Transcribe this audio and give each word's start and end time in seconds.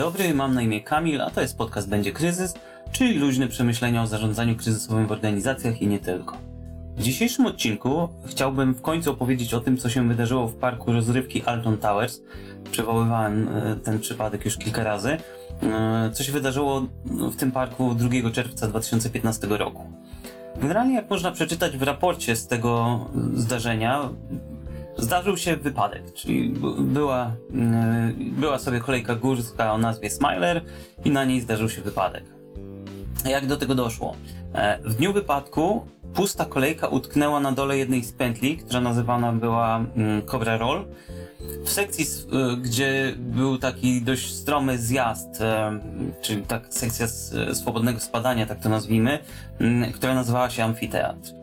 dobry, 0.00 0.34
mam 0.34 0.54
na 0.54 0.62
imię 0.62 0.80
Kamil, 0.80 1.20
a 1.20 1.30
to 1.30 1.40
jest 1.40 1.58
podcast 1.58 1.88
Będzie 1.88 2.12
Kryzys, 2.12 2.54
czyli 2.92 3.18
luźne 3.18 3.48
przemyślenia 3.48 4.02
o 4.02 4.06
zarządzaniu 4.06 4.56
kryzysowym 4.56 5.06
w 5.06 5.12
organizacjach 5.12 5.82
i 5.82 5.86
nie 5.86 5.98
tylko. 5.98 6.36
W 6.96 7.02
dzisiejszym 7.02 7.46
odcinku 7.46 8.08
chciałbym 8.26 8.74
w 8.74 8.82
końcu 8.82 9.10
opowiedzieć 9.10 9.54
o 9.54 9.60
tym, 9.60 9.76
co 9.76 9.90
się 9.90 10.08
wydarzyło 10.08 10.48
w 10.48 10.54
parku 10.54 10.92
rozrywki 10.92 11.42
Alton 11.42 11.78
Towers. 11.78 12.20
Przywoływałem 12.70 13.48
e, 13.48 13.76
ten 13.76 13.98
przypadek 13.98 14.44
już 14.44 14.56
kilka 14.56 14.84
razy. 14.84 15.16
E, 15.62 16.10
Co 16.12 16.24
się 16.24 16.32
wydarzyło 16.32 16.86
w 17.04 17.36
tym 17.36 17.52
parku 17.52 17.94
2 17.94 18.30
czerwca 18.32 18.66
2015 18.68 19.46
roku. 19.46 19.84
Generalnie, 20.60 20.94
jak 20.94 21.10
można 21.10 21.32
przeczytać 21.32 21.76
w 21.76 21.82
raporcie 21.82 22.36
z 22.36 22.46
tego 22.46 23.00
zdarzenia, 23.34 24.08
zdarzył 24.96 25.36
się 25.36 25.56
wypadek, 25.56 26.12
czyli 26.12 26.54
była, 26.78 27.32
yy, 27.50 28.30
była 28.32 28.58
sobie 28.58 28.80
kolejka 28.80 29.14
górska 29.14 29.72
o 29.72 29.78
nazwie 29.78 30.10
Smiler 30.10 30.64
i 31.04 31.10
na 31.10 31.24
niej 31.24 31.40
zdarzył 31.40 31.68
się 31.68 31.82
wypadek. 31.82 32.24
Jak 33.24 33.46
do 33.46 33.56
tego 33.56 33.74
doszło? 33.74 34.16
E, 34.54 34.78
W 34.84 34.94
dniu 34.94 35.12
wypadku 35.12 35.86
pusta 36.14 36.44
kolejka 36.44 36.88
utknęła 36.88 37.40
na 37.40 37.52
dole 37.52 37.78
jednej 37.78 38.04
z 38.04 38.12
pętli, 38.12 38.56
która 38.56 38.80
nazywana 38.80 39.32
była 39.32 39.84
mm, 39.96 40.22
Cobra 40.26 40.56
Roll. 40.56 40.84
W 41.64 41.70
sekcji, 41.70 42.04
y, 42.04 42.56
gdzie 42.56 43.14
był 43.16 43.58
taki 43.58 44.02
dość 44.02 44.34
stromy 44.34 44.78
zjazd, 44.78 45.40
e, 45.40 45.80
czyli 46.20 46.42
tak 46.42 46.66
sekcja 46.70 47.06
swobodnego 47.52 48.00
spadania, 48.00 48.46
tak 48.46 48.60
to 48.60 48.68
nazwijmy, 48.68 49.18
mm, 49.60 49.92
która 49.92 50.14
nazywała 50.14 50.50
się 50.50 50.64
Amfiteatr. 50.64 51.39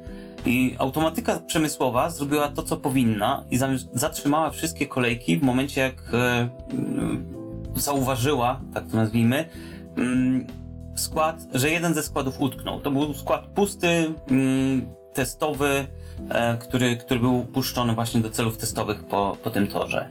I 0.47 0.75
automatyka 0.77 1.39
przemysłowa 1.39 2.09
zrobiła 2.09 2.47
to, 2.47 2.63
co 2.63 2.77
powinna 2.77 3.43
i 3.51 3.59
zatrzymała 3.93 4.49
wszystkie 4.49 4.87
kolejki 4.87 5.37
w 5.37 5.43
momencie, 5.43 5.81
jak 5.81 6.13
e, 6.13 6.49
mm, 6.71 7.25
zauważyła, 7.75 8.61
tak 8.73 8.87
to 8.87 8.97
nazwijmy, 8.97 9.45
mm, 9.97 10.47
skład, 10.95 11.47
że 11.53 11.69
jeden 11.69 11.93
ze 11.93 12.03
składów 12.03 12.41
utknął. 12.41 12.79
To 12.79 12.91
był 12.91 13.13
skład 13.13 13.47
pusty, 13.47 14.13
mm, 14.27 14.85
testowy, 15.13 15.87
e, 16.29 16.57
który, 16.57 16.97
który 16.97 17.19
był 17.19 17.45
puszczony 17.45 17.93
właśnie 17.93 18.21
do 18.21 18.29
celów 18.29 18.57
testowych 18.57 19.03
po, 19.03 19.37
po 19.43 19.49
tym 19.49 19.67
torze. 19.67 20.09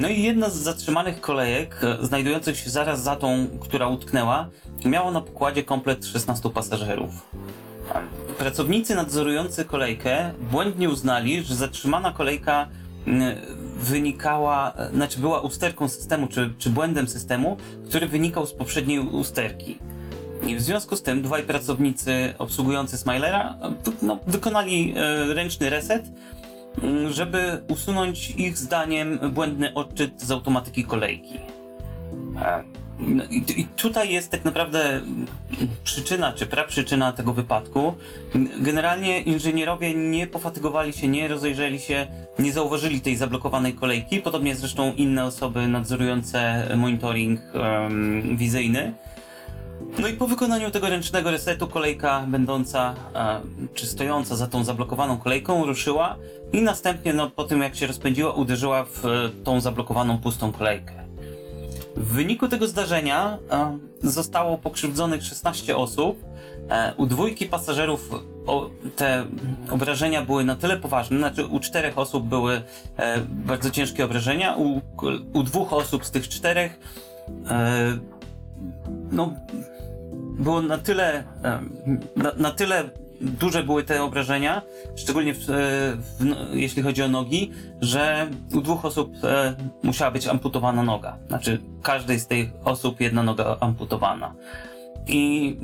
No 0.00 0.08
i 0.08 0.22
jedna 0.22 0.50
z 0.50 0.56
zatrzymanych 0.56 1.20
kolejek, 1.20 1.80
e, 1.82 2.06
znajdujących 2.06 2.56
się 2.56 2.70
zaraz 2.70 3.02
za 3.02 3.16
tą, 3.16 3.46
która 3.60 3.88
utknęła, 3.88 4.48
miała 4.84 5.10
na 5.10 5.20
pokładzie 5.20 5.64
komplet 5.64 6.06
16 6.06 6.50
pasażerów. 6.50 7.10
Pracownicy 8.38 8.94
nadzorujący 8.94 9.64
kolejkę 9.64 10.32
błędnie 10.50 10.90
uznali, 10.90 11.42
że 11.42 11.54
zatrzymana 11.54 12.12
kolejka 12.12 12.68
mm, 13.06 13.36
wynikała, 13.76 14.72
e, 14.76 14.90
znaczy 14.90 15.18
była 15.20 15.40
usterką 15.40 15.88
systemu, 15.88 16.26
czy, 16.26 16.54
czy 16.58 16.70
błędem 16.70 17.08
systemu, 17.08 17.56
który 17.88 18.06
wynikał 18.06 18.46
z 18.46 18.52
poprzedniej 18.52 18.98
usterki. 18.98 19.78
I 20.46 20.56
w 20.56 20.62
związku 20.62 20.96
z 20.96 21.02
tym 21.02 21.22
dwaj 21.22 21.42
pracownicy 21.42 22.34
obsługujący 22.38 22.98
Smilera 22.98 23.58
e, 23.62 23.72
no, 24.02 24.18
wykonali 24.26 24.94
e, 24.96 25.34
ręczny 25.34 25.70
reset, 25.70 26.10
mm, 26.82 27.12
żeby 27.12 27.62
usunąć 27.68 28.30
ich 28.30 28.58
zdaniem 28.58 29.18
błędny 29.32 29.74
odczyt 29.74 30.22
z 30.22 30.30
automatyki 30.30 30.84
kolejki. 30.84 31.38
No 32.98 33.24
i, 33.30 33.66
tutaj 33.76 34.12
jest 34.12 34.30
tak 34.30 34.44
naprawdę 34.44 35.00
przyczyna, 35.84 36.32
czy 36.32 36.46
praprzyczyna 36.46 37.12
tego 37.12 37.32
wypadku. 37.32 37.94
Generalnie 38.60 39.20
inżynierowie 39.20 39.94
nie 39.94 40.26
pofatygowali 40.26 40.92
się, 40.92 41.08
nie 41.08 41.28
rozejrzeli 41.28 41.80
się, 41.80 42.06
nie 42.38 42.52
zauważyli 42.52 43.00
tej 43.00 43.16
zablokowanej 43.16 43.74
kolejki, 43.74 44.20
podobnie 44.20 44.56
zresztą 44.56 44.92
inne 44.94 45.24
osoby 45.24 45.68
nadzorujące 45.68 46.68
monitoring 46.76 47.40
em, 47.54 48.36
wizyjny. 48.36 48.94
No 49.98 50.08
i 50.08 50.12
po 50.12 50.26
wykonaniu 50.26 50.70
tego 50.70 50.88
ręcznego 50.88 51.30
resetu 51.30 51.66
kolejka 51.66 52.24
będąca, 52.28 52.94
e, 53.14 53.40
czy 53.74 53.86
stojąca 53.86 54.36
za 54.36 54.46
tą 54.46 54.64
zablokowaną 54.64 55.18
kolejką 55.18 55.66
ruszyła 55.66 56.16
i 56.52 56.62
następnie 56.62 57.12
no, 57.14 57.30
po 57.30 57.44
tym 57.44 57.62
jak 57.62 57.76
się 57.76 57.86
rozpędziła 57.86 58.32
uderzyła 58.32 58.84
w 58.84 59.06
e, 59.06 59.30
tą 59.44 59.60
zablokowaną 59.60 60.18
pustą 60.18 60.52
kolejkę. 60.52 60.97
W 61.98 62.12
wyniku 62.12 62.48
tego 62.48 62.66
zdarzenia 62.66 63.38
e, 63.50 63.78
zostało 64.02 64.58
pokrzywdzonych 64.58 65.22
16 65.22 65.76
osób. 65.76 66.24
E, 66.70 66.94
u 66.96 67.06
dwójki 67.06 67.46
pasażerów 67.46 68.10
te 68.96 69.26
obrażenia 69.70 70.22
były 70.22 70.44
na 70.44 70.56
tyle 70.56 70.76
poważne, 70.76 71.18
znaczy 71.18 71.46
u 71.46 71.60
czterech 71.60 71.98
osób 71.98 72.26
były 72.26 72.62
e, 72.96 73.20
bardzo 73.20 73.70
ciężkie 73.70 74.04
obrażenia, 74.04 74.56
u, 74.56 74.80
u 75.32 75.42
dwóch 75.42 75.72
osób 75.72 76.04
z 76.04 76.10
tych 76.10 76.28
czterech 76.28 76.80
no, 79.10 79.34
było 80.38 80.62
na 80.62 80.78
tyle, 80.78 81.24
na, 82.16 82.32
na 82.36 82.50
tyle 82.50 82.90
duże 83.20 83.62
były 83.62 83.84
te 83.84 84.02
obrażenia, 84.02 84.62
szczególnie 84.96 85.34
w, 85.34 85.38
e, 85.38 85.42
w, 85.96 86.24
no, 86.24 86.36
jeśli 86.52 86.82
chodzi 86.82 87.02
o 87.02 87.08
nogi, 87.08 87.50
że 87.80 88.30
u 88.52 88.60
dwóch 88.60 88.84
osób 88.84 89.12
e, 89.24 89.54
musiała 89.82 90.10
być 90.10 90.26
amputowana 90.26 90.82
noga. 90.82 91.16
Znaczy, 91.28 91.60
każdej 91.82 92.20
z 92.20 92.26
tych 92.26 92.48
osób 92.64 93.00
jedna 93.00 93.22
noga 93.22 93.56
amputowana. 93.60 94.34
I 95.06 95.56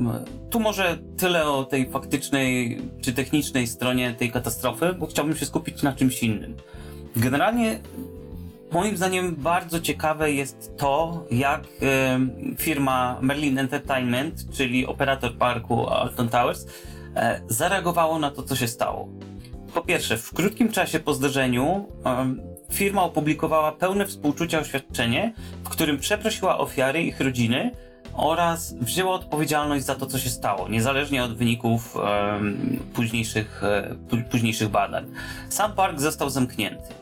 tu 0.50 0.60
może 0.60 0.98
tyle 1.16 1.46
o 1.46 1.64
tej 1.64 1.90
faktycznej 1.90 2.80
czy 3.00 3.12
technicznej 3.12 3.66
stronie 3.66 4.14
tej 4.14 4.30
katastrofy, 4.30 4.94
bo 4.98 5.06
chciałbym 5.06 5.36
się 5.36 5.46
skupić 5.46 5.82
na 5.82 5.92
czymś 5.92 6.22
innym. 6.22 6.56
Generalnie 7.16 7.80
Moim 8.74 8.96
zdaniem 8.96 9.34
bardzo 9.34 9.80
ciekawe 9.80 10.32
jest 10.32 10.76
to, 10.76 11.24
jak 11.30 11.64
e, 11.82 12.20
firma 12.58 13.18
Merlin 13.20 13.58
Entertainment, 13.58 14.34
czyli 14.52 14.86
operator 14.86 15.36
parku 15.36 15.88
Alton 15.88 16.28
Towers, 16.28 16.66
zareagowało 17.48 18.18
na 18.18 18.30
to, 18.30 18.42
co 18.42 18.56
się 18.56 18.68
stało. 18.68 19.08
Po 19.74 19.80
pierwsze, 19.82 20.16
w 20.18 20.34
krótkim 20.34 20.72
czasie 20.72 21.00
po 21.00 21.14
zdarzeniu 21.14 21.86
firma 22.72 23.02
opublikowała 23.02 23.72
pełne 23.72 24.06
współczucia 24.06 24.58
oświadczenie, 24.60 25.34
w 25.64 25.68
którym 25.68 25.98
przeprosiła 25.98 26.58
ofiary 26.58 27.02
i 27.02 27.08
ich 27.08 27.20
rodziny 27.20 27.70
oraz 28.14 28.74
wzięła 28.74 29.14
odpowiedzialność 29.14 29.84
za 29.84 29.94
to, 29.94 30.06
co 30.06 30.18
się 30.18 30.30
stało, 30.30 30.68
niezależnie 30.68 31.24
od 31.24 31.36
wyników 31.36 31.96
późniejszych, 32.94 33.64
e, 33.64 33.96
pó- 34.08 34.24
późniejszych 34.24 34.68
badań. 34.68 35.06
Sam 35.48 35.72
park 35.72 36.00
został 36.00 36.30
zamknięty. 36.30 36.94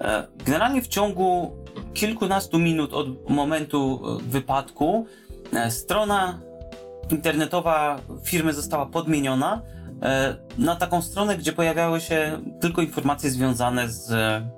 E, 0.00 0.26
Generalnie 0.46 0.82
w 0.82 0.88
ciągu 0.88 1.56
kilkunastu 1.94 2.58
minut 2.58 2.92
od 2.92 3.30
momentu 3.30 4.00
e, 4.20 4.22
wypadku 4.30 5.06
e, 5.52 5.70
strona 5.70 6.40
internetowa 7.10 8.00
firmy 8.24 8.52
została 8.52 8.86
podmieniona 8.86 9.62
e, 10.02 10.36
na 10.58 10.76
taką 10.76 11.02
stronę, 11.02 11.38
gdzie 11.38 11.52
pojawiały 11.52 12.00
się 12.00 12.40
tylko 12.60 12.82
informacje 12.82 13.30
związane 13.30 13.88
z, 13.88 14.10
e, 14.10 14.50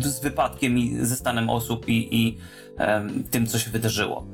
z 0.00 0.20
wypadkiem 0.20 0.78
i 0.78 1.04
ze 1.06 1.16
stanem 1.16 1.50
osób 1.50 1.88
i, 1.88 2.16
i 2.16 2.38
e, 2.78 3.06
tym, 3.30 3.46
co 3.46 3.58
się 3.58 3.70
wydarzyło. 3.70 4.26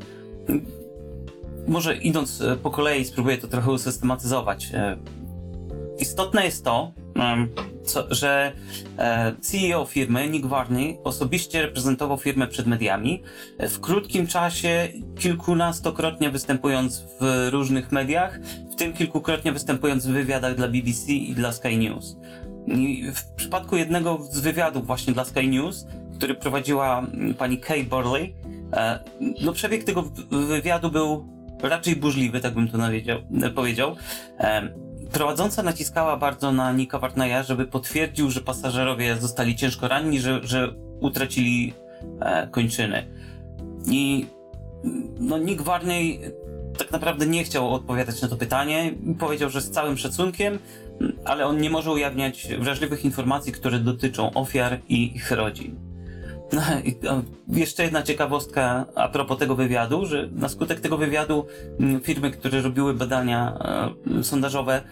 Może 1.67 1.97
idąc 1.97 2.43
po 2.63 2.71
kolei, 2.71 3.05
spróbuję 3.05 3.39
to 3.39 3.49
trochę 3.49 3.73
usystematyzować. 3.73 4.73
Istotne 5.99 6.45
jest 6.45 6.65
to, 6.65 6.93
co, 7.88 8.15
że 8.15 8.53
e, 8.99 9.32
CEO 9.41 9.84
firmy, 9.84 10.28
Nick 10.28 10.47
Varney, 10.47 10.99
osobiście 11.04 11.62
reprezentował 11.62 12.19
firmę 12.19 12.47
przed 12.47 12.66
mediami, 12.66 13.22
e, 13.59 13.69
w 13.69 13.81
krótkim 13.81 14.26
czasie 14.26 14.88
kilkunastokrotnie 15.19 16.31
występując 16.31 17.04
w 17.21 17.49
różnych 17.50 17.93
mediach, 17.93 18.41
w 18.72 18.75
tym 18.75 18.93
kilkukrotnie 18.93 19.52
występując 19.52 20.06
w 20.06 20.11
wywiadach 20.11 20.55
dla 20.55 20.69
BBC 20.69 21.12
i 21.12 21.35
dla 21.35 21.52
Sky 21.52 21.79
News. 21.79 22.17
I 22.67 23.11
w 23.14 23.25
przypadku 23.25 23.76
jednego 23.76 24.19
z 24.31 24.41
wywiadów 24.41 24.87
właśnie 24.87 25.12
dla 25.12 25.25
Sky 25.25 25.49
News, 25.49 25.87
który 26.17 26.34
prowadziła 26.34 26.99
mm, 26.99 27.34
pani 27.34 27.58
Kay 27.58 27.84
Borley, 27.84 28.34
e, 28.73 28.99
no 29.41 29.52
przebieg 29.52 29.84
tego 29.84 30.02
wywiadu 30.31 30.91
był 30.91 31.29
raczej 31.62 31.96
burzliwy, 31.96 32.41
tak 32.41 32.55
bym 32.55 32.69
to 32.69 32.79
powiedział. 33.55 33.96
Prowadząca 35.12 35.62
naciskała 35.62 36.16
bardzo 36.16 36.52
na 36.52 36.72
Nika 36.72 36.99
Wartneya, 36.99 37.44
żeby 37.44 37.66
potwierdził, 37.66 38.31
że 38.31 38.40
pasażerowie 38.40 39.16
zostali 39.16 39.56
ciężko 39.56 39.88
ranni, 39.88 40.20
że, 40.20 40.40
że 40.43 40.75
utracili 41.00 41.75
e, 42.20 42.49
kończyny. 42.49 43.06
I 43.87 44.26
no, 45.20 45.38
Nick 45.38 45.62
Varney 45.62 46.20
tak 46.78 46.90
naprawdę 46.90 47.26
nie 47.26 47.44
chciał 47.44 47.75
odpowiadać 47.75 48.22
na 48.22 48.28
to 48.28 48.37
pytanie. 48.37 48.94
Powiedział, 49.19 49.50
że 49.50 49.60
z 49.60 49.70
całym 49.70 49.96
szacunkiem, 49.96 50.58
ale 51.25 51.46
on 51.46 51.60
nie 51.60 51.70
może 51.70 51.93
ujawniać 51.93 52.49
wrażliwych 52.58 53.05
informacji, 53.05 53.52
które 53.52 53.78
dotyczą 53.78 54.34
ofiar 54.34 54.78
i 54.88 55.16
ich 55.16 55.31
rodzin. 55.31 55.88
No 56.53 56.62
jeszcze 57.49 57.83
jedna 57.83 58.03
ciekawostka 58.03 58.85
a 58.95 59.09
propos 59.09 59.39
tego 59.39 59.55
wywiadu, 59.56 60.06
że 60.06 60.29
na 60.33 60.49
skutek 60.49 60.81
tego 60.81 60.97
wywiadu 60.97 61.47
m, 61.81 62.00
firmy, 62.00 62.31
które 62.31 62.61
robiły 62.62 62.95
badania 62.95 63.59
e, 64.21 64.25
sondażowe, 64.25 64.83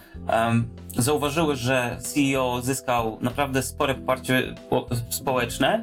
zauważyły, 0.99 1.57
że 1.57 1.99
CEO 2.03 2.61
zyskał 2.63 3.19
naprawdę 3.21 3.63
spore 3.63 3.95
poparcie 3.95 4.55
po- 4.71 4.87
społeczne, 5.11 5.81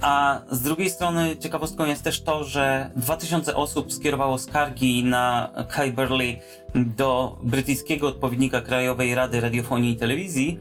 A 0.00 0.40
z 0.50 0.60
drugiej 0.62 0.90
strony 0.90 1.36
ciekawostką 1.36 1.86
jest 1.86 2.02
też 2.02 2.22
to, 2.22 2.44
że 2.44 2.90
2000 2.96 3.54
osób 3.56 3.92
skierowało 3.92 4.38
skargi 4.38 5.04
na 5.04 5.50
Kai 5.68 5.92
Burley 5.92 6.38
do 6.74 7.38
brytyjskiego 7.42 8.08
odpowiednika 8.08 8.60
Krajowej 8.60 9.14
Rady 9.14 9.40
Radiofonii 9.40 9.92
i 9.92 9.96
Telewizji, 9.96 10.58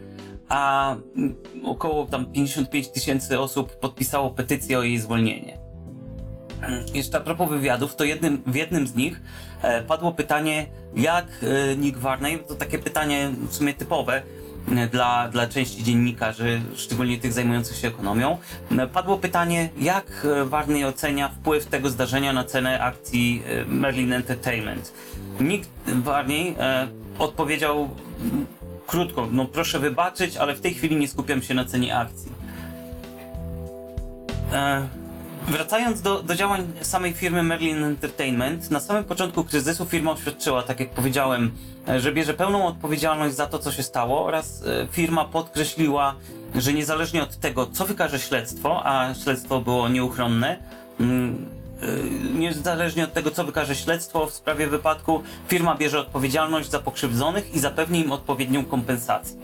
a 0.50 0.96
około 1.64 2.06
tam 2.06 2.26
55 2.26 2.90
tysięcy 2.90 3.40
osób 3.40 3.76
podpisało 3.76 4.30
petycję 4.30 4.80
o 4.80 4.84
jej 4.84 5.00
zwolnienie. 5.00 5.58
Jeszcze 6.94 7.18
a 7.18 7.22
propos 7.22 7.50
wywiadów, 7.50 7.96
to 7.96 8.04
jednym, 8.04 8.42
w 8.48 8.56
jednym 8.56 8.88
z 8.88 8.96
nich 8.96 9.22
e, 9.62 9.82
padło 9.84 10.12
pytanie, 10.12 10.66
jak 10.96 11.26
e, 11.72 11.78
Nick 11.78 11.98
Varney, 11.98 12.40
to 12.48 12.56
takie 12.56 12.80
pytanie 12.80 13.32
w 13.50 13.54
sumie 13.56 13.74
typowe 13.74 14.22
e, 14.76 14.88
dla, 14.88 15.30
dla 15.30 15.48
części 15.48 15.84
dziennikarzy, 15.84 16.62
szczególnie 16.76 17.18
tych 17.18 17.34
zajmujących 17.34 17.78
się 17.78 17.88
ekonomią, 17.88 18.38
padło 18.94 19.18
pytanie, 19.18 19.70
jak 19.78 20.28
Varney 20.46 20.86
ocenia 20.86 21.30
wpływ 21.30 21.66
tego 21.66 21.90
zdarzenia 21.90 22.34
na 22.34 22.44
cenę 22.44 22.80
akcji 22.80 23.44
Merlin 23.68 24.14
Entertainment. 24.14 24.94
Nick 25.40 25.68
Varney 25.88 26.56
e, 26.60 26.88
odpowiedział 27.20 27.90
krótko, 28.88 29.28
no 29.32 29.46
proszę 29.46 29.80
wybaczyć, 29.80 30.38
ale 30.38 30.56
w 30.56 30.62
tej 30.62 30.74
chwili 30.74 30.96
nie 30.96 31.08
skupiam 31.08 31.42
się 31.42 31.54
na 31.54 31.66
cenie 31.66 31.98
akcji. 31.98 32.32
E, 34.54 34.88
Wracając 35.48 36.02
do, 36.02 36.24
do 36.24 36.36
działań 36.36 36.68
samej 36.82 37.14
firmy 37.14 37.44
Merlin 37.44 37.84
Entertainment, 37.84 38.72
na 38.72 38.80
samym 38.80 39.04
początku 39.04 39.44
kryzysu 39.44 39.86
firma 39.86 40.12
oświadczyła, 40.12 40.64
tak 40.64 40.80
jak 40.80 40.90
powiedziałem, 40.90 41.52
e, 41.88 42.00
że 42.00 42.12
bierze 42.12 42.34
pełną 42.34 42.68
odpowiedzialność 42.68 43.36
za 43.36 43.48
to, 43.48 43.60
co 43.60 43.72
się 43.72 43.84
stało 43.84 44.26
oraz 44.26 44.64
e, 44.64 44.88
firma 44.92 45.26
podkreśliła, 45.26 46.16
że 46.56 46.74
niezależnie 46.74 47.24
od 47.24 47.38
tego, 47.38 47.68
co 47.68 47.86
wykaże 47.86 48.20
śledztwo, 48.20 48.82
a 48.86 49.14
śledztwo 49.14 49.62
było 49.62 49.90
nieuchronne, 49.90 50.58
mm, 51.00 51.46
niezależnie 52.34 53.04
od 53.04 53.14
tego, 53.14 53.32
co 53.32 53.44
wykaże 53.44 53.76
śledztwo 53.76 54.26
w 54.26 54.34
sprawie 54.34 54.68
wypadku, 54.68 55.24
firma 55.48 55.76
bierze 55.76 56.00
odpowiedzialność 56.00 56.70
za 56.70 56.80
pokrzywdzonych 56.80 57.56
i 57.56 57.60
zapewni 57.60 58.00
im 58.00 58.12
odpowiednią 58.12 58.66
kompensację. 58.66 59.38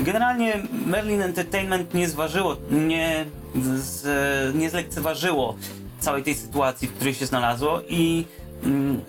Generalnie 0.00 0.62
Merlin 0.86 1.22
Entertainment 1.22 1.94
nie 1.94 2.08
zważyło, 2.08 2.56
nie, 2.70 3.24
z, 3.76 4.56
nie 4.56 4.70
zlekceważyło 4.70 5.56
całej 6.00 6.22
tej 6.22 6.34
sytuacji, 6.34 6.88
w 6.88 6.92
której 6.92 7.14
się 7.14 7.26
znalazło 7.26 7.80
i 7.88 8.24
mm, 8.64 9.00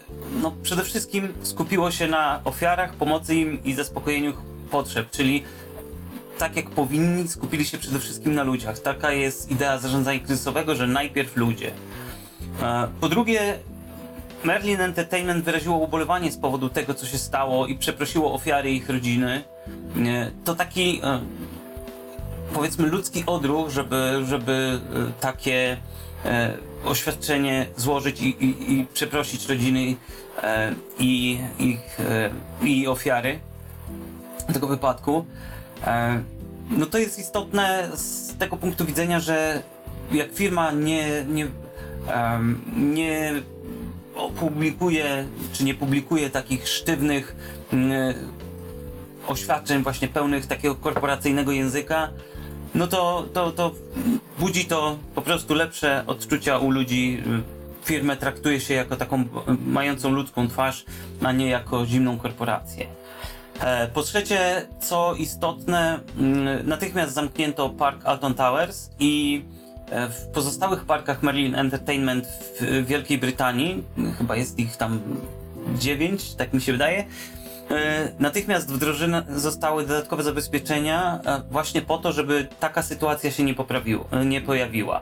no, 0.42 0.54
przede 0.64 0.84
wszystkim 0.84 1.34
skupiło 1.42 1.92
się 1.92 2.08
na 2.08 2.42
ofiarach, 2.44 2.94
pomocy 2.94 3.36
im 3.36 3.64
i 3.64 3.74
zaspokojeniu 3.74 4.30
ich 4.30 4.38
potrzeb, 4.72 5.10
czyli 5.12 5.44
tak 6.38 6.56
jak 6.56 6.70
powinni, 6.70 7.28
skupili 7.28 7.66
się 7.66 7.78
przede 7.78 8.00
wszystkim 8.00 8.36
na 8.36 8.44
ludziach. 8.44 8.80
Taka 8.80 9.12
jest 9.12 9.52
idea 9.52 9.78
zarządzania 9.78 10.20
kryzysowego, 10.20 10.76
że 10.76 10.88
najpierw 10.88 11.36
ludzie. 11.36 11.72
E, 12.62 12.88
Po 13.02 13.10
drugie, 13.10 13.60
Merlin 14.44 14.82
Entertainment 14.82 15.46
wyraziło 15.46 15.78
ubolewanie 15.78 16.32
z 16.32 16.38
powodu 16.38 16.70
tego, 16.70 16.94
co 16.94 17.06
się 17.06 17.18
stało 17.18 17.68
i 17.68 17.76
przeprosiło 17.78 18.34
ofiary 18.34 18.72
ich 18.72 18.90
rodziny. 18.90 19.44
Nie, 19.96 20.32
To 20.46 20.56
taki, 20.56 21.02
e, 21.04 21.20
powiedzmy, 22.54 22.88
ludzki 22.88 23.24
odruch, 23.26 23.70
żeby, 23.70 24.22
żeby 24.26 24.80
e, 24.96 25.22
takie 25.22 25.78
e, 26.26 26.54
oświadczenie 26.86 27.66
złożyć 27.78 28.22
i, 28.22 28.28
i, 28.46 28.74
i 28.80 28.86
przeprosić 28.94 29.48
rodziny 29.50 29.96
e, 30.44 30.74
i, 31.00 31.40
ich, 31.60 32.00
e, 32.00 32.30
i 32.68 32.88
ofiary 32.88 33.40
tego 34.54 34.68
wypadku. 34.68 35.26
E, 35.88 36.24
No 36.70 36.86
to 36.86 36.98
jest 36.98 37.20
istotne 37.20 37.90
z 37.96 38.38
tego 38.38 38.58
punktu 38.58 38.86
widzenia, 38.86 39.20
że 39.20 39.64
jak 40.12 40.32
firma 40.34 40.72
nie, 40.72 41.26
nie, 41.28 41.48
em, 42.10 42.62
nie 42.78 43.34
opublikuje, 44.16 45.26
czy 45.54 45.64
nie 45.64 45.74
publikuje 45.74 46.30
takich 46.30 46.68
sztywnych 46.68 47.36
mm, 47.74 48.14
oświadczeń 49.28 49.84
właśnie 49.84 50.08
pełnych 50.08 50.48
takiego 50.48 50.76
korporacyjnego 50.76 51.52
języka, 51.52 52.10
no 52.76 52.88
to, 52.88 53.26
to, 53.34 53.52
to 53.52 53.72
budzi 54.40 54.66
to 54.66 54.98
po 55.16 55.22
prostu 55.22 55.54
lepsze 55.54 56.04
odczucia 56.08 56.58
u 56.58 56.72
ludzi. 56.72 57.24
Firmę 57.84 58.18
traktuje 58.18 58.60
się 58.60 58.74
jako 58.74 58.96
taką 58.96 59.24
mającą 59.66 60.10
ludzką 60.10 60.48
twarz, 60.48 60.86
a 61.24 61.32
nie 61.32 61.50
jako 61.50 61.86
zimną 61.86 62.18
korporację. 62.18 62.88
E, 63.60 63.88
Po 63.88 64.04
trzecie, 64.04 64.68
co 64.82 65.16
istotne, 65.16 66.00
mm, 66.18 66.68
natychmiast 66.68 67.14
zamknięto 67.14 67.70
park 67.70 68.06
Alton 68.06 68.34
Towers 68.34 68.90
i 69.00 69.44
w 69.92 70.28
pozostałych 70.34 70.86
parkach 70.86 71.24
Merlin 71.24 71.56
Entertainment 71.56 72.28
w 72.62 72.86
Wielkiej 72.86 73.18
Brytanii, 73.18 73.84
chyba 74.18 74.36
jest 74.36 74.60
ich 74.60 74.78
tam 74.78 75.00
dziewięć, 75.76 76.36
tak 76.36 76.54
mi 76.54 76.62
się 76.62 76.72
wydaje, 76.72 77.06
e, 77.72 78.12
natychmiast 78.20 78.72
wdrożone 78.72 79.24
zostały 79.30 79.86
dodatkowe 79.86 80.24
zabezpieczenia 80.24 81.20
e, 81.26 81.42
właśnie 81.52 81.82
po 81.82 81.98
to, 81.98 82.12
żeby 82.12 82.48
taka 82.60 82.82
sytuacja 82.82 83.32
się 83.32 83.44
nie 83.44 83.54
poprawiła, 83.54 84.06
nie 84.26 84.42
pojawiła. 84.42 85.02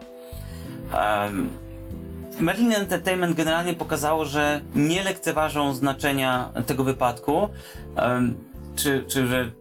Merlin 2.39 2.73
Entertainment 2.73 3.37
generalnie 3.37 3.73
pokazało, 3.73 4.25
że 4.25 4.61
nie 4.75 5.03
lekceważą 5.03 5.73
znaczenia 5.73 6.49
tego 6.65 6.83
wypadku, 6.83 7.49
czy, 8.75 9.05
czy 9.07 9.27
że 9.27 9.51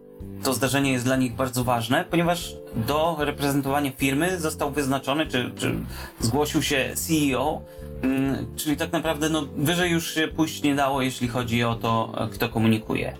to 0.43 0.53
zdarzenie 0.53 0.91
jest 0.91 1.05
dla 1.05 1.15
nich 1.15 1.35
bardzo 1.35 1.63
ważne, 1.63 2.05
ponieważ 2.09 2.55
do 2.75 3.17
reprezentowania 3.19 3.91
firmy 3.91 4.39
został 4.39 4.71
wyznaczony, 4.71 5.25
czy, 5.25 5.51
czy 5.55 5.75
zgłosił 6.19 6.61
się 6.61 6.91
CEO, 6.95 7.61
mm, 8.01 8.55
czyli 8.55 8.77
tak 8.77 8.91
naprawdę 8.91 9.29
no, 9.29 9.43
wyżej 9.57 9.91
już 9.91 10.13
się 10.13 10.27
pójść 10.27 10.63
nie 10.63 10.75
dało, 10.75 11.01
jeśli 11.01 11.27
chodzi 11.27 11.63
o 11.63 11.75
to, 11.75 12.13
kto 12.33 12.49
komunikuje. 12.49 13.17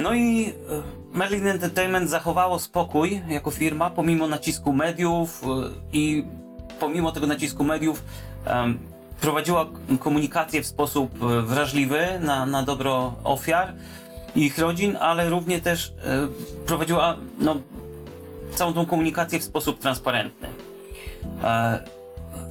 No 0.00 0.14
i 0.14 0.46
e, 0.48 0.82
Merlin 1.12 1.46
Entertainment 1.46 2.10
zachowało 2.10 2.58
spokój 2.58 3.22
jako 3.28 3.50
firma, 3.50 3.90
pomimo 3.90 4.28
nacisku 4.28 4.72
mediów 4.72 5.42
e, 5.44 5.46
i 5.92 6.24
pomimo 6.80 7.12
tego 7.12 7.26
nacisku 7.26 7.64
mediów 7.64 8.04
prowadziła 9.20 9.66
komunikację 10.00 10.62
w 10.62 10.66
sposób 10.66 11.22
e, 11.22 11.42
wrażliwy 11.42 12.06
na, 12.20 12.46
na 12.46 12.62
dobro 12.62 13.14
ofiar 13.24 13.72
ich 14.36 14.58
rodzin, 14.58 14.96
ale 14.96 15.30
równie 15.30 15.60
też 15.60 15.92
e, 16.04 16.28
prowadziła 16.66 17.16
no, 17.38 17.56
całą 18.54 18.72
tą 18.72 18.86
komunikację 18.86 19.38
w 19.38 19.44
sposób 19.44 19.78
transparentny. 19.78 20.48
E, 21.44 21.84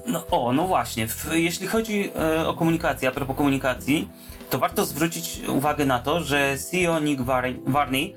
no, 0.07 0.27
o, 0.31 0.53
no 0.53 0.67
właśnie, 0.67 1.07
jeśli 1.31 1.67
chodzi 1.67 2.11
e, 2.15 2.47
o 2.47 2.53
komunikację, 2.53 3.09
a 3.09 3.11
propos 3.11 3.37
komunikacji, 3.37 4.09
to 4.49 4.59
warto 4.59 4.85
zwrócić 4.85 5.41
uwagę 5.47 5.85
na 5.85 5.99
to, 5.99 6.19
że 6.19 6.57
CEO 6.57 6.99
Nick 6.99 7.21
Var- 7.21 7.59
Varney, 7.67 8.15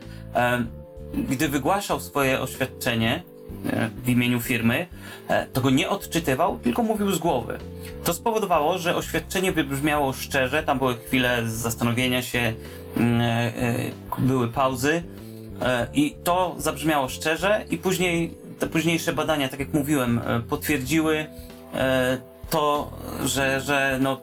gdy 1.15 1.49
wygłaszał 1.49 2.01
swoje 2.01 2.41
oświadczenie 2.41 3.23
w 4.05 4.09
imieniu 4.09 4.41
firmy, 4.41 4.87
e, 5.29 5.47
to 5.47 5.61
go 5.61 5.71
nie 5.71 5.89
odczytywał, 5.89 6.59
tylko 6.59 6.83
mówił 6.83 7.13
z 7.13 7.19
głowy. 7.19 7.59
To 8.05 8.15
spowodowało, 8.15 8.79
że 8.79 8.97
oświadczenie 8.97 9.53
wybrzmiało 9.53 10.13
szczerze, 10.13 10.63
tam 10.63 10.79
były 10.79 10.95
chwile 10.95 11.43
zastanowienia 11.47 12.23
się, 12.23 12.53
mm, 12.97 13.21
e, 13.21 13.25
e, 13.25 13.91
były 14.19 14.49
pauzy 14.49 15.03
e, 15.63 15.87
i 15.95 16.17
to 16.25 16.55
zabrzmiało 16.59 17.09
szczerze 17.09 17.65
i 17.71 17.79
później 17.79 18.35
te 18.59 18.67
późniejsze 18.67 19.13
badania, 19.13 19.49
tak 19.49 19.61
jak 19.61 19.73
mówiłem, 19.73 20.19
e, 20.19 20.41
potwierdziły 20.41 21.27
e, 21.75 22.19
to, 22.51 22.93
że, 23.25 23.61
że 23.61 23.99
no, 24.01 24.21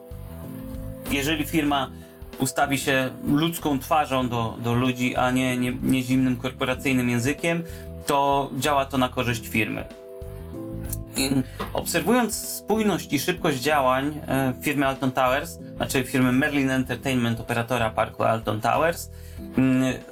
jeżeli 1.10 1.44
firma 1.44 1.90
ustawi 2.38 2.78
się 2.78 3.10
ludzką 3.26 3.78
twarzą 3.78 4.28
do, 4.28 4.56
do 4.62 4.74
ludzi, 4.74 5.16
a 5.16 5.30
nie, 5.30 5.56
nie, 5.56 5.72
nie 5.82 6.02
zimnym 6.02 6.36
korporacyjnym 6.36 7.10
językiem, 7.10 7.62
to 8.06 8.50
działa 8.58 8.84
to 8.84 8.98
na 8.98 9.08
korzyść 9.08 9.48
firmy. 9.48 9.84
Obserwując 11.72 12.48
spójność 12.48 13.12
i 13.12 13.20
szybkość 13.20 13.58
działań 13.58 14.20
e, 14.28 14.54
firmy 14.62 14.86
Alton 14.86 15.12
Towers, 15.12 15.58
znaczy 15.76 16.04
firmy 16.04 16.32
Merlin 16.32 16.70
Entertainment, 16.70 17.40
operatora 17.40 17.90
parku 17.90 18.22
Alton 18.22 18.60
Towers, 18.60 19.10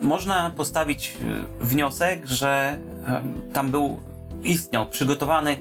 można 0.00 0.50
postawić 0.50 1.16
e, 1.60 1.64
wniosek, 1.64 2.26
że 2.26 2.78
e, 3.06 3.22
tam 3.52 3.70
był, 3.70 4.00
istniał 4.42 4.86
przygotowany 4.86 5.56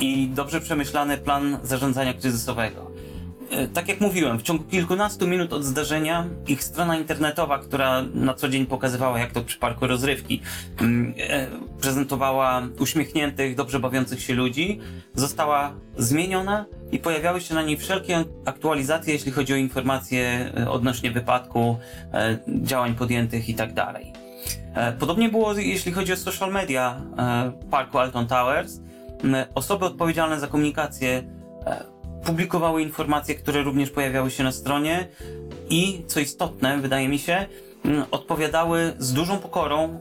i 0.00 0.28
dobrze 0.28 0.60
przemyślany 0.60 1.18
plan 1.18 1.58
zarządzania 1.62 2.14
kryzysowego. 2.14 2.85
E, 3.50 3.68
Tak 3.68 3.88
jak 3.88 4.00
mówiłem, 4.00 4.38
w 4.38 4.42
ciągu 4.42 4.64
kilkunastu 4.64 5.26
minut 5.26 5.52
od 5.52 5.64
zdarzenia 5.64 6.26
ich 6.46 6.64
strona 6.64 6.96
internetowa, 6.96 7.58
która 7.58 8.02
na 8.14 8.34
co 8.34 8.48
dzień 8.48 8.66
pokazywała, 8.66 9.18
jak 9.18 9.32
to 9.32 9.42
przy 9.42 9.58
parku 9.58 9.86
rozrywki, 9.86 10.42
mm, 10.80 11.14
e, 11.18 11.46
prezentowała 11.80 12.62
uśmiechniętych, 12.78 13.54
dobrze 13.54 13.80
bawiących 13.80 14.22
się 14.22 14.34
ludzi, 14.34 14.80
została 15.14 15.72
zmieniona 15.98 16.64
i 16.92 16.98
pojawiały 16.98 17.40
się 17.40 17.54
na 17.54 17.62
niej 17.62 17.76
wszelkie 17.76 18.24
aktualizacje, 18.44 19.12
jeśli 19.12 19.32
chodzi 19.32 19.52
o 19.52 19.56
informacje 19.56 20.52
e, 20.58 20.70
odnośnie 20.70 21.10
wypadku, 21.10 21.78
działań 22.62 22.94
podjętych 22.94 23.48
i 23.48 23.54
tak 23.54 23.74
Podobnie 24.98 25.28
było, 25.28 25.54
jeśli 25.54 25.92
chodzi 25.92 26.12
o 26.12 26.16
social 26.16 26.52
media 26.52 27.00
parku 27.70 27.98
Alton 27.98 28.26
Towers. 28.26 28.80
osoby 29.54 29.84
odpowiedzialne 29.84 30.40
za 30.40 30.46
komunikację 30.46 31.22
publikowały 32.26 32.82
informacje, 32.82 33.34
które 33.34 33.62
również 33.62 33.90
pojawiały 33.90 34.30
się 34.30 34.44
na 34.44 34.52
stronie 34.52 35.08
i, 35.70 36.02
co 36.06 36.20
istotne, 36.20 36.78
wydaje 36.78 37.08
mi 37.08 37.18
się, 37.18 37.46
m, 37.84 38.04
odpowiadały 38.10 38.92
z 38.98 39.12
dużą 39.12 39.38
pokorą 39.38 39.84
e, 39.84 39.98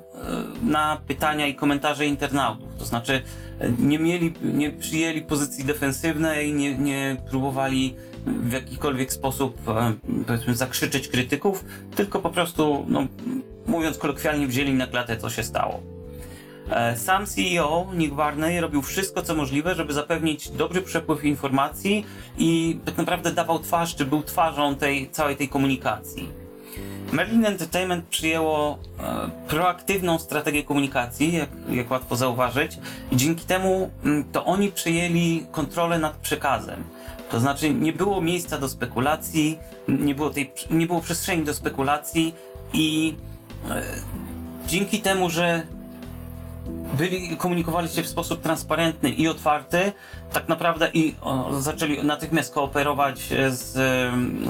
na 0.64 1.02
pytania 1.08 1.48
i 1.48 1.56
komentarze 1.56 2.06
internautów. 2.06 2.70
To 2.80 2.86
znaczy, 2.86 3.22
e, 3.60 3.72
nie 3.80 4.00
mieli, 4.00 4.34
nie 4.44 4.72
przyjęli 4.72 5.22
pozycji 5.22 5.64
defensywnej, 5.64 6.54
nie, 6.54 6.78
nie 6.78 7.18
próbowali 7.30 7.96
w 8.26 8.52
jakikolwiek 8.52 9.14
sposób, 9.14 9.70
e, 9.70 9.94
powiedzmy, 10.28 10.56
zakrzyczeć 10.56 11.08
krytyków, 11.08 11.66
tylko 11.96 12.20
po 12.20 12.30
prostu, 12.30 12.86
no, 12.88 13.08
mówiąc 13.68 13.98
kolokwialnie, 13.98 14.48
wzięli 14.48 14.74
na 14.74 14.88
klatę, 14.88 15.18
co 15.18 15.30
się 15.30 15.44
stało. 15.44 15.95
E, 16.70 16.98
Sam 16.98 17.26
CEO 17.26 17.88
Nick 17.94 18.14
Barney 18.14 18.62
robił 18.62 18.82
wszystko, 18.82 19.22
co 19.22 19.36
możliwe, 19.36 19.76
żeby 19.76 19.94
zapewnić 19.94 20.50
dobry 20.50 20.82
przepływ 20.82 21.24
informacji 21.24 22.06
i 22.38 22.80
tak 22.86 22.98
naprawdę 22.98 23.32
dawał 23.32 23.60
twarz, 23.60 23.96
czy 23.96 24.06
był 24.06 24.24
twarzą 24.24 24.76
tej 24.76 25.10
całej 25.10 25.36
tej 25.36 25.50
komunikacji. 25.50 26.46
Merlin 27.12 27.46
Entertainment 27.46 28.06
przyjęło 28.06 28.80
e, 29.00 29.30
proaktywną 29.48 30.20
strategię 30.20 30.64
komunikacji, 30.64 31.34
jak, 31.34 31.50
jak 31.70 31.92
łatwo 31.92 32.16
zauważyć, 32.16 32.78
i 33.12 33.16
dzięki 33.18 33.46
temu 33.46 33.90
mm, 34.04 34.24
to 34.32 34.46
oni 34.46 34.72
przejęli 34.72 35.46
kontrolę 35.52 36.00
nad 36.00 36.16
przekazem. 36.16 36.84
To 37.32 37.40
znaczy 37.40 37.74
nie 37.74 37.94
było 37.94 38.22
miejsca 38.22 38.58
do 38.58 38.70
spekulacji, 38.70 39.58
nie 39.88 40.16
było, 40.16 40.30
tej, 40.30 40.52
nie 40.70 40.88
było 40.88 41.02
przestrzeni 41.02 41.44
do 41.44 41.54
spekulacji 41.54 42.36
i 42.74 43.16
e, 43.70 43.84
dzięki 44.68 45.00
temu, 45.00 45.30
że 45.30 45.75
byli, 46.98 47.38
komunikowali 47.38 47.90
się 47.90 48.04
w 48.04 48.08
sposób 48.08 48.42
transparentny 48.42 49.10
i 49.10 49.28
otwarty, 49.28 49.92
tak 50.34 50.48
naprawdę 50.48 50.90
i 50.94 51.16
o, 51.22 51.62
zaczęli 51.62 52.04
natychmiast 52.04 52.54
kooperować 52.54 53.20
z, 53.50 53.72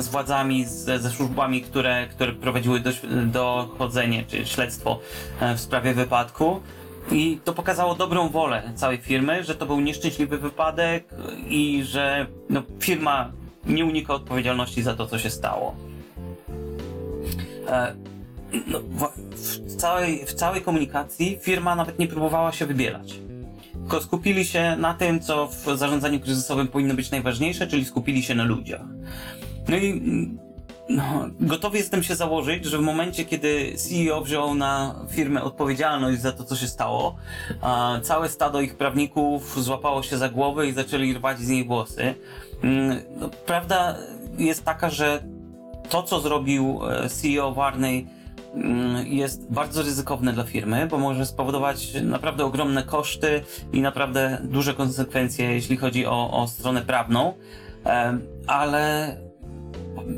z 0.03 0.07
władzami, 0.07 0.65
z, 0.65 1.01
ze 1.01 1.09
służbami, 1.09 1.61
które, 1.61 2.07
które 2.07 2.33
prowadziły 2.33 2.79
do, 2.79 2.91
dochodzenie 3.25 4.23
czy 4.27 4.45
śledztwo 4.45 4.99
e, 5.39 5.55
w 5.55 5.59
sprawie 5.59 5.93
wypadku. 5.93 6.61
I 7.11 7.39
to 7.43 7.53
pokazało 7.53 7.95
dobrą 7.95 8.29
wolę 8.29 8.63
całej 8.75 8.97
firmy, 8.97 9.43
że 9.43 9.55
to 9.55 9.65
był 9.65 9.79
nieszczęśliwy 9.79 10.37
wypadek 10.37 11.09
i 11.49 11.83
że 11.83 12.27
no, 12.49 12.63
firma 12.79 13.31
nie 13.65 13.85
unika 13.85 14.13
odpowiedzialności 14.13 14.83
za 14.83 14.95
to, 14.95 15.07
co 15.07 15.19
się 15.19 15.29
stało. 15.29 15.75
E, 17.67 17.95
no, 18.67 18.79
w, 19.31 19.75
całej, 19.75 20.25
w 20.25 20.33
całej 20.33 20.61
komunikacji 20.61 21.37
firma 21.41 21.75
nawet 21.75 21.99
nie 21.99 22.07
próbowała 22.07 22.51
się 22.51 22.65
wybierać. 22.65 23.19
Tylko 23.73 24.01
skupili 24.01 24.45
się 24.45 24.75
na 24.75 24.93
tym, 24.93 25.19
co 25.19 25.47
w 25.47 25.77
zarządzaniu 25.77 26.19
kryzysowym 26.19 26.67
powinno 26.67 26.93
być 26.93 27.11
najważniejsze, 27.11 27.67
czyli 27.67 27.85
skupili 27.85 28.23
się 28.23 28.35
na 28.35 28.43
ludziach. 28.43 28.85
No 29.67 29.77
i 29.77 30.01
no, 30.89 31.29
gotowy 31.39 31.77
jestem 31.77 32.03
się 32.03 32.15
założyć, 32.15 32.65
że 32.65 32.77
w 32.77 32.81
momencie, 32.81 33.25
kiedy 33.25 33.73
CEO 33.77 34.21
wziął 34.21 34.55
na 34.55 34.95
firmę 35.09 35.43
odpowiedzialność 35.43 36.21
za 36.21 36.31
to, 36.31 36.43
co 36.43 36.55
się 36.55 36.67
stało, 36.67 37.15
całe 38.01 38.29
stado 38.29 38.61
ich 38.61 38.77
prawników 38.77 39.63
złapało 39.63 40.03
się 40.03 40.17
za 40.17 40.29
głowę 40.29 40.67
i 40.67 40.73
zaczęli 40.73 41.13
rwać 41.13 41.39
z 41.39 41.47
niej 41.47 41.65
włosy. 41.65 42.15
Mm, 42.63 42.99
no, 43.19 43.29
prawda 43.45 43.97
jest 44.37 44.65
taka, 44.65 44.89
że 44.89 45.23
to, 45.89 46.03
co 46.03 46.19
zrobił 46.19 46.79
e, 46.89 47.09
CEO 47.09 47.53
Warnej, 47.53 48.07
jest 49.05 49.51
bardzo 49.51 49.81
ryzykowne 49.81 50.33
dla 50.33 50.43
firmy, 50.43 50.87
bo 50.87 50.97
może 50.97 51.25
spowodować 51.25 51.93
naprawdę 52.03 52.45
ogromne 52.45 52.83
koszty 52.83 53.41
i 53.73 53.81
naprawdę 53.81 54.37
duże 54.43 54.73
konsekwencje, 54.73 55.53
jeśli 55.53 55.77
chodzi 55.77 56.05
o, 56.05 56.31
o 56.31 56.47
stronę 56.47 56.81
prawną. 56.81 57.33
Ale 58.47 59.15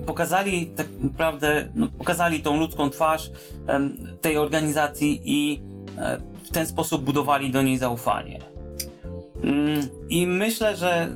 pokazali 0.05 0.67
tak 0.67 0.87
naprawdę, 1.01 1.67
no, 1.75 1.87
pokazali 1.97 2.39
tą 2.39 2.57
ludzką 2.59 2.89
twarz 2.89 3.31
tej 4.21 4.37
organizacji 4.37 5.21
i 5.25 5.61
e, 5.97 6.17
w 6.43 6.49
ten 6.49 6.67
sposób 6.67 7.03
budowali 7.03 7.51
do 7.51 7.61
niej 7.61 7.77
zaufanie. 7.77 8.39
Mm, 9.43 9.87
I 10.09 10.27
myślę, 10.27 10.75
że 10.75 11.07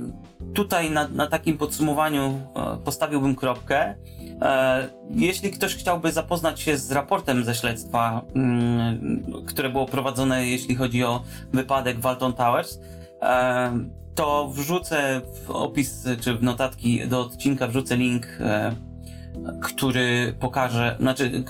tutaj 0.53 0.91
na, 0.91 1.07
na 1.07 1.27
takim 1.27 1.57
podsumowaniu 1.57 2.41
e, 2.55 2.77
postawiłbym 2.85 3.35
kropkę. 3.35 3.95
E, 4.41 4.87
jeśli 5.09 5.51
ktoś 5.51 5.75
chciałby 5.75 6.11
zapoznać 6.11 6.59
się 6.59 6.77
z 6.77 6.91
raportem 6.91 7.43
ze 7.43 7.55
śledztwa, 7.55 8.21
mm, 8.35 9.23
które 9.47 9.69
było 9.69 9.85
prowadzone, 9.85 10.47
jeśli 10.47 10.75
chodzi 10.75 11.03
o 11.03 11.23
wypadek 11.53 11.99
Walton 11.99 12.33
Towers, 12.33 12.79
to 14.15 14.49
wrzucę 14.55 15.21
w 15.45 15.51
opis 15.51 16.07
czy 16.21 16.33
w 16.33 16.43
notatki 16.43 17.07
do 17.07 17.21
odcinka 17.21 17.67
wrzucę 17.67 17.97
link, 17.97 18.27
e, 18.39 18.75
który 19.61 20.35
pokaże, 20.39 20.95
znaczy 20.99 21.43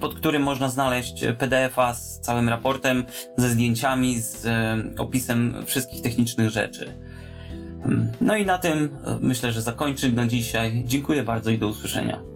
pod 0.00 0.14
którym 0.14 0.42
można 0.42 0.68
znaleźć 0.68 1.24
PDF-a 1.38 1.94
z 1.94 2.20
całym 2.20 2.48
raportem, 2.48 3.04
ze 3.36 3.48
zdjęciami, 3.48 4.20
z 4.20 4.46
e, 4.46 4.76
opisem 4.98 5.54
wszystkich 5.66 6.02
technicznych 6.02 6.50
rzeczy. 6.50 6.92
Mm, 7.84 8.12
no 8.20 8.36
i 8.36 8.46
na 8.46 8.58
tym 8.58 8.98
e, 9.04 9.18
myślę, 9.20 9.52
że 9.52 9.62
zakończymy 9.62 10.14
na 10.14 10.26
dzisiaj. 10.26 10.82
Dziękuję 10.86 11.22
bardzo 11.22 11.50
i 11.50 11.58
do 11.58 11.68
usłyszenia. 11.68 12.35